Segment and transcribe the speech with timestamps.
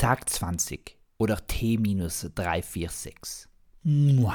[0.00, 3.48] Tag 20 oder T-346.
[3.82, 4.34] Mua,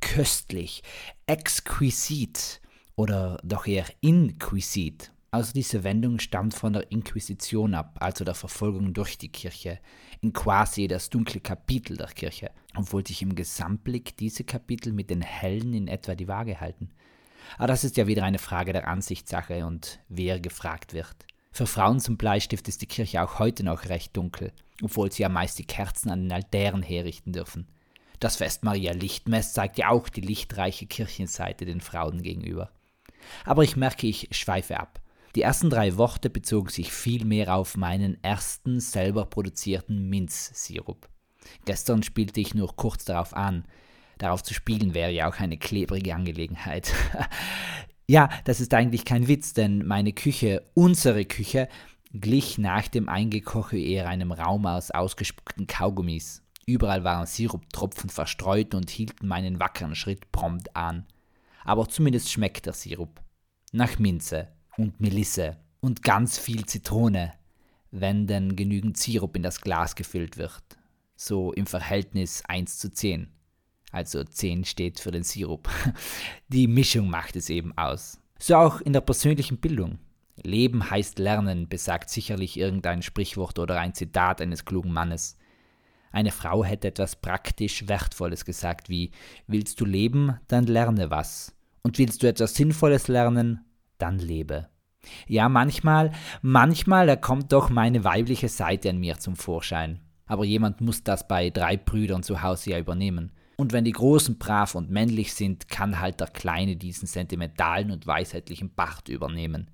[0.00, 0.82] köstlich,
[1.26, 2.62] exquisit
[2.96, 5.12] oder doch eher inquisit.
[5.32, 9.80] Also diese Wendung stammt von der Inquisition ab, also der Verfolgung durch die Kirche,
[10.22, 15.20] in quasi das dunkle Kapitel der Kirche, obwohl sich im Gesamtblick diese Kapitel mit den
[15.20, 16.88] hellen in etwa die Waage halten.
[17.58, 21.26] Aber das ist ja wieder eine Frage der Ansichtssache und wer gefragt wird.
[21.52, 24.52] Für Frauen zum Bleistift ist die Kirche auch heute noch recht dunkel,
[24.82, 27.68] obwohl sie ja meist die Kerzen an den Altären herrichten dürfen.
[28.20, 32.70] Das Fest Maria Lichtmess zeigt ja auch die lichtreiche Kirchenseite den Frauen gegenüber.
[33.44, 35.00] Aber ich merke, ich schweife ab.
[35.36, 41.08] Die ersten drei Worte bezogen sich vielmehr auf meinen ersten selber produzierten Minzsirup.
[41.64, 43.64] Gestern spielte ich nur kurz darauf an.
[44.18, 46.92] Darauf zu spielen wäre ja auch eine klebrige Angelegenheit.
[48.06, 51.68] ja, das ist eigentlich kein Witz, denn meine Küche, unsere Küche,
[52.12, 56.42] glich nach dem Eingekoche eher einem Raum aus ausgespuckten Kaugummis.
[56.66, 61.06] Überall waren Siruptropfen verstreut und hielten meinen wackeren Schritt prompt an.
[61.64, 63.20] Aber zumindest schmeckt der Sirup.
[63.72, 67.32] Nach Minze und Melisse und ganz viel Zitrone,
[67.90, 70.62] wenn denn genügend Sirup in das Glas gefüllt wird.
[71.16, 73.28] So im Verhältnis 1 zu 10.
[73.92, 75.68] Also 10 steht für den Sirup.
[76.48, 78.18] Die Mischung macht es eben aus.
[78.38, 79.98] So auch in der persönlichen Bildung.
[80.42, 85.36] Leben heißt Lernen, besagt sicherlich irgendein Sprichwort oder ein Zitat eines klugen Mannes.
[86.12, 89.12] Eine Frau hätte etwas praktisch Wertvolles gesagt wie
[89.46, 91.54] Willst du leben, dann lerne was.
[91.82, 93.64] Und willst du etwas Sinnvolles lernen,
[93.98, 94.68] dann lebe.
[95.26, 100.00] Ja, manchmal, manchmal, da kommt doch meine weibliche Seite an mir zum Vorschein.
[100.26, 103.32] Aber jemand muss das bei drei Brüdern zu Hause ja übernehmen.
[103.56, 108.06] Und wenn die Großen brav und männlich sind, kann halt der Kleine diesen sentimentalen und
[108.06, 109.70] weisheitlichen Bart übernehmen.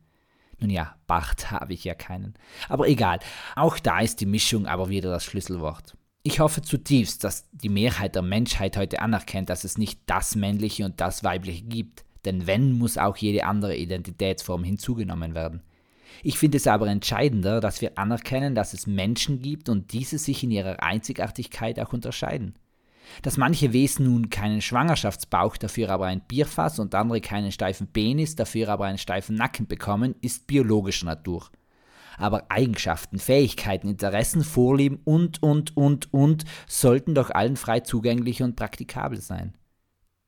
[0.59, 2.35] Nun ja, Bart habe ich ja keinen.
[2.69, 3.19] Aber egal,
[3.55, 5.97] auch da ist die Mischung aber wieder das Schlüsselwort.
[6.23, 10.85] Ich hoffe zutiefst, dass die Mehrheit der Menschheit heute anerkennt, dass es nicht das Männliche
[10.85, 15.63] und das Weibliche gibt, denn wenn, muss auch jede andere Identitätsform hinzugenommen werden.
[16.23, 20.43] Ich finde es aber entscheidender, dass wir anerkennen, dass es Menschen gibt und diese sich
[20.43, 22.55] in ihrer Einzigartigkeit auch unterscheiden.
[23.23, 28.37] Dass manche Wesen nun keinen Schwangerschaftsbauch, dafür aber ein Bierfass und andere keinen steifen Penis,
[28.37, 31.51] dafür aber einen steifen Nacken bekommen, ist biologischer Natur
[32.19, 38.57] aber Eigenschaften, Fähigkeiten, Interessen, Vorlieben und, und, und, und sollten doch allen frei zugänglich und
[38.57, 39.55] praktikabel sein.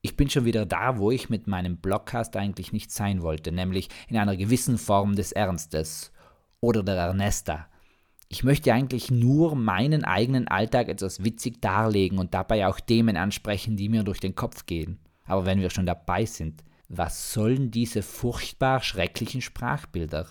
[0.01, 3.89] Ich bin schon wieder da, wo ich mit meinem Blogcast eigentlich nicht sein wollte, nämlich
[4.09, 6.13] in einer gewissen Form des Ernstes
[6.61, 7.69] oder der Ernesta.
[8.31, 13.77] Ich möchte eigentlich nur meinen eigenen Alltag etwas witzig darlegen und dabei auch Themen ansprechen,
[13.77, 14.99] die mir durch den Kopf gehen.
[15.25, 20.27] Aber wenn wir schon dabei sind, was sollen diese furchtbar schrecklichen Sprachbilder?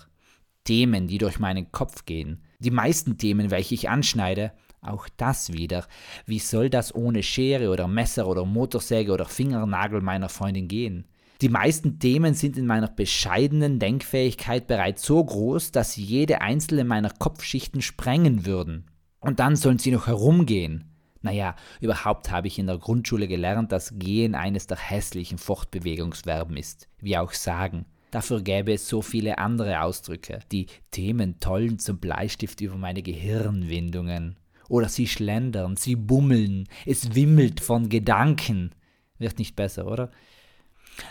[0.62, 2.42] Themen, die durch meinen Kopf gehen.
[2.58, 5.86] Die meisten Themen, welche ich anschneide, auch das wieder.
[6.24, 11.04] Wie soll das ohne Schere oder Messer oder Motorsäge oder Fingernagel meiner Freundin gehen?
[11.40, 16.82] Die meisten Themen sind in meiner bescheidenen Denkfähigkeit bereits so groß, dass sie jede einzelne
[16.84, 18.86] meiner Kopfschichten sprengen würden.
[19.20, 20.84] Und dann sollen sie noch herumgehen.
[21.22, 26.88] Naja, überhaupt habe ich in der Grundschule gelernt, dass Gehen eines der hässlichen Fortbewegungsverben ist,
[27.00, 27.86] wie auch Sagen.
[28.10, 30.40] Dafür gäbe es so viele andere Ausdrücke.
[30.50, 34.38] Die Themen tollen zum Bleistift über meine Gehirnwindungen.
[34.68, 38.72] Oder sie schlendern, sie bummeln, es wimmelt von Gedanken.
[39.18, 40.10] Wird nicht besser, oder?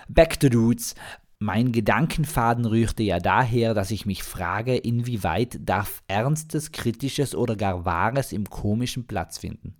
[0.07, 0.95] Back to Dudes.
[1.39, 7.85] Mein Gedankenfaden rührte ja daher, dass ich mich frage, inwieweit darf Ernstes, Kritisches oder gar
[7.85, 9.75] Wahres im Komischen Platz finden.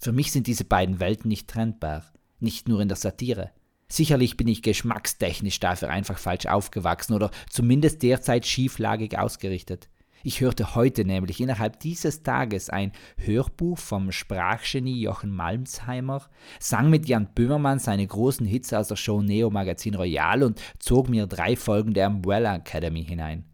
[0.00, 2.04] Für mich sind diese beiden Welten nicht trennbar,
[2.40, 3.52] nicht nur in der Satire.
[3.88, 9.88] Sicherlich bin ich geschmackstechnisch dafür einfach falsch aufgewachsen oder zumindest derzeit schieflagig ausgerichtet.
[10.22, 16.22] Ich hörte heute nämlich innerhalb dieses Tages ein Hörbuch vom Sprachgenie Jochen Malmsheimer,
[16.58, 21.08] sang mit Jan Böhmermann seine großen Hits aus der Show Neo Magazin Royal und zog
[21.08, 23.44] mir drei Folgen der Umbrella Academy hinein.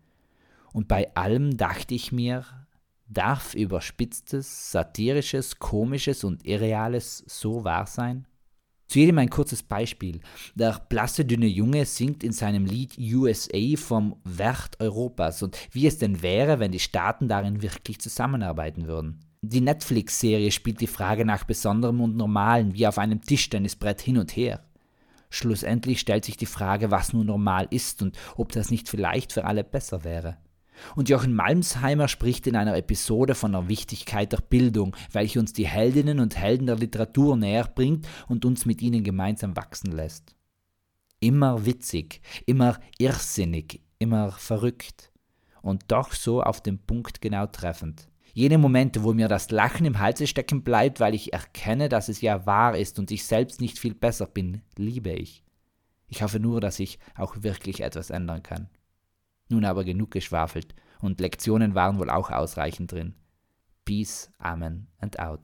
[0.72, 2.44] Und bei allem dachte ich mir,
[3.08, 8.26] darf überspitztes, satirisches, komisches und irreales so wahr sein?
[8.92, 10.20] Zu jedem ein kurzes Beispiel.
[10.54, 15.96] Der blasse, dünne Junge singt in seinem Lied USA vom Wert Europas und wie es
[15.96, 19.20] denn wäre, wenn die Staaten darin wirklich zusammenarbeiten würden.
[19.40, 24.36] Die Netflix-Serie spielt die Frage nach Besonderem und Normalen wie auf einem Tischtennisbrett hin und
[24.36, 24.62] her.
[25.30, 29.46] Schlussendlich stellt sich die Frage, was nun normal ist und ob das nicht vielleicht für
[29.46, 30.36] alle besser wäre.
[30.96, 35.66] Und Jochen Malmsheimer spricht in einer Episode von der Wichtigkeit der Bildung, welche uns die
[35.66, 40.34] Heldinnen und Helden der Literatur näher bringt und uns mit ihnen gemeinsam wachsen lässt.
[41.20, 45.12] Immer witzig, immer irrsinnig, immer verrückt.
[45.62, 48.08] Und doch so auf den Punkt genau treffend.
[48.34, 52.22] Jene Momente, wo mir das Lachen im Halse stecken bleibt, weil ich erkenne, dass es
[52.22, 55.44] ja wahr ist und ich selbst nicht viel besser bin, liebe ich.
[56.08, 58.68] Ich hoffe nur, dass ich auch wirklich etwas ändern kann.
[59.52, 63.14] Nun aber genug geschwafelt, und Lektionen waren wohl auch ausreichend drin.
[63.84, 65.42] Peace, Amen and out.